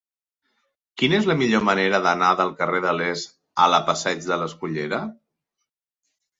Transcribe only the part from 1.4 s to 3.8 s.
millor manera d'anar del carrer de l'Est a